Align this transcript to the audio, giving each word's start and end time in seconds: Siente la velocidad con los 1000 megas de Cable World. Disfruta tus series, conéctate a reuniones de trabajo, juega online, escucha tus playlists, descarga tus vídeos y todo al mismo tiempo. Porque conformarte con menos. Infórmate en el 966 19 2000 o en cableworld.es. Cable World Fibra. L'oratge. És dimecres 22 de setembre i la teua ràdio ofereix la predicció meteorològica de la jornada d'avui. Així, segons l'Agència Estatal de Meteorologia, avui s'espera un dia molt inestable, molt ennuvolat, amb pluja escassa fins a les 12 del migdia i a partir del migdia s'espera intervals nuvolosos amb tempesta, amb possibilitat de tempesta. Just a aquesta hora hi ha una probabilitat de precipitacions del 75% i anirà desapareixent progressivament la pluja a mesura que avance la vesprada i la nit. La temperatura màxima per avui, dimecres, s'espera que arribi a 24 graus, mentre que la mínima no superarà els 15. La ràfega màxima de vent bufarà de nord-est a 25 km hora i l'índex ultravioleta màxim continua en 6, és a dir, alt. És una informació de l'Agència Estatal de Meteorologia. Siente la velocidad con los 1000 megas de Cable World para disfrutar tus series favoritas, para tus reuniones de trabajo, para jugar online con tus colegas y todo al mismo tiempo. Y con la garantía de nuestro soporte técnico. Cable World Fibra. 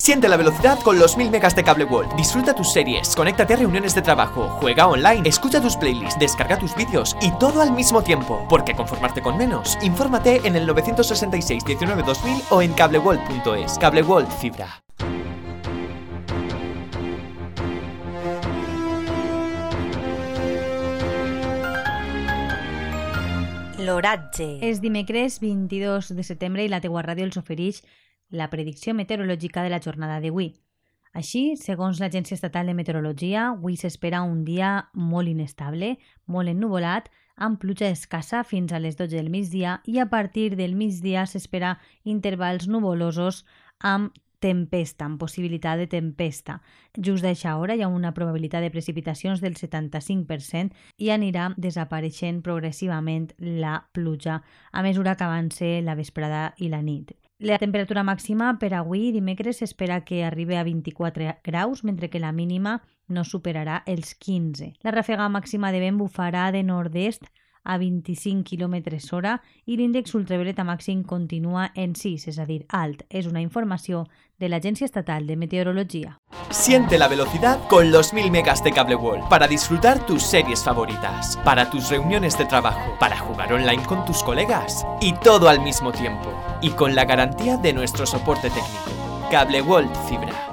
Siente 0.00 0.28
la 0.28 0.36
velocidad 0.36 0.78
con 0.84 0.98
los 0.98 1.16
1000 1.16 1.30
megas 1.30 1.56
de 1.56 1.64
Cable 1.64 1.84
World. 1.84 2.14
Disfruta 2.14 2.54
tus 2.54 2.72
series, 2.72 3.14
conéctate 3.14 3.54
a 3.54 3.56
reuniones 3.56 3.94
de 3.94 4.00
trabajo, 4.00 4.48
juega 4.60 4.86
online, 4.86 5.28
escucha 5.28 5.60
tus 5.60 5.76
playlists, 5.76 6.18
descarga 6.18 6.56
tus 6.56 6.74
vídeos 6.76 7.16
y 7.20 7.30
todo 7.32 7.60
al 7.60 7.72
mismo 7.72 8.00
tiempo. 8.00 8.46
Porque 8.48 8.74
conformarte 8.74 9.20
con 9.20 9.36
menos. 9.36 9.76
Infórmate 9.82 10.40
en 10.44 10.56
el 10.56 10.66
966 10.66 11.64
19 11.64 12.02
2000 12.04 12.42
o 12.50 12.62
en 12.62 12.72
cableworld.es. 12.74 13.76
Cable 13.78 14.02
World 14.02 14.30
Fibra. 14.40 14.82
L'oratge. 23.78 24.58
És 24.62 24.80
dimecres 24.80 25.40
22 25.40 26.14
de 26.14 26.22
setembre 26.22 26.64
i 26.64 26.68
la 26.68 26.80
teua 26.80 27.02
ràdio 27.02 27.28
ofereix 27.38 27.82
la 28.30 28.50
predicció 28.50 28.94
meteorològica 28.94 29.62
de 29.62 29.70
la 29.72 29.80
jornada 29.80 30.20
d'avui. 30.20 30.52
Així, 31.16 31.56
segons 31.56 32.00
l'Agència 32.00 32.36
Estatal 32.36 32.68
de 32.68 32.74
Meteorologia, 32.76 33.48
avui 33.54 33.78
s'espera 33.80 34.20
un 34.22 34.44
dia 34.44 34.90
molt 34.92 35.28
inestable, 35.28 35.96
molt 36.26 36.52
ennuvolat, 36.52 37.08
amb 37.38 37.58
pluja 37.62 37.88
escassa 37.88 38.42
fins 38.44 38.72
a 38.72 38.80
les 38.82 38.98
12 38.98 39.16
del 39.16 39.30
migdia 39.30 39.78
i 39.86 39.98
a 40.02 40.08
partir 40.10 40.56
del 40.58 40.74
migdia 40.76 41.24
s'espera 41.26 41.76
intervals 42.04 42.66
nuvolosos 42.68 43.44
amb 43.78 44.12
tempesta, 44.38 45.06
amb 45.06 45.18
possibilitat 45.18 45.78
de 45.78 45.86
tempesta. 45.90 46.60
Just 46.94 47.24
a 47.24 47.32
aquesta 47.32 47.56
hora 47.58 47.74
hi 47.74 47.82
ha 47.82 47.88
una 47.88 48.12
probabilitat 48.14 48.62
de 48.62 48.70
precipitacions 48.74 49.42
del 49.42 49.56
75% 49.58 50.74
i 50.98 51.10
anirà 51.14 51.52
desapareixent 51.56 52.42
progressivament 52.42 53.32
la 53.38 53.80
pluja 53.92 54.42
a 54.70 54.82
mesura 54.82 55.16
que 55.16 55.26
avance 55.26 55.72
la 55.82 55.98
vesprada 55.98 56.52
i 56.58 56.70
la 56.70 56.82
nit. 56.82 57.16
La 57.38 57.56
temperatura 57.62 58.02
màxima 58.02 58.48
per 58.58 58.72
avui, 58.74 59.12
dimecres, 59.14 59.60
s'espera 59.60 60.00
que 60.02 60.24
arribi 60.26 60.56
a 60.58 60.64
24 60.66 61.36
graus, 61.46 61.84
mentre 61.86 62.08
que 62.10 62.18
la 62.18 62.32
mínima 62.34 62.72
no 63.06 63.22
superarà 63.22 63.84
els 63.86 64.16
15. 64.18 64.72
La 64.82 64.90
ràfega 64.90 65.28
màxima 65.30 65.70
de 65.70 65.78
vent 65.78 66.00
bufarà 66.00 66.48
de 66.50 66.64
nord-est 66.66 67.30
a 67.64 67.78
25 67.78 68.44
km 68.44 68.98
hora 69.12 69.40
i 69.66 69.76
l'índex 69.76 70.14
ultravioleta 70.14 70.64
màxim 70.64 71.02
continua 71.04 71.70
en 71.74 71.94
6, 71.94 72.28
és 72.28 72.38
a 72.38 72.46
dir, 72.46 72.64
alt. 72.68 73.04
És 73.10 73.26
una 73.26 73.40
informació 73.40 74.06
de 74.38 74.48
l'Agència 74.48 74.86
Estatal 74.86 75.26
de 75.26 75.36
Meteorologia. 75.36 76.18
Siente 76.50 76.98
la 76.98 77.08
velocidad 77.08 77.58
con 77.68 77.90
los 77.90 78.12
1000 78.12 78.30
megas 78.30 78.62
de 78.64 78.72
Cable 78.72 78.96
World 78.96 79.28
para 79.28 79.48
disfrutar 79.48 80.06
tus 80.06 80.22
series 80.22 80.62
favoritas, 80.64 81.36
para 81.44 81.68
tus 81.70 81.90
reuniones 81.90 82.38
de 82.38 82.46
trabajo, 82.46 82.96
para 82.98 83.18
jugar 83.18 83.52
online 83.52 83.84
con 83.84 84.04
tus 84.04 84.22
colegas 84.22 84.86
y 85.00 85.12
todo 85.14 85.48
al 85.48 85.60
mismo 85.60 85.92
tiempo. 85.92 86.32
Y 86.62 86.70
con 86.70 86.94
la 86.94 87.04
garantía 87.04 87.56
de 87.56 87.72
nuestro 87.72 88.06
soporte 88.06 88.48
técnico. 88.48 89.28
Cable 89.30 89.60
World 89.60 89.94
Fibra. 90.08 90.47